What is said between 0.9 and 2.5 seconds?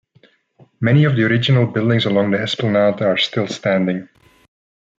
of the original buildings along the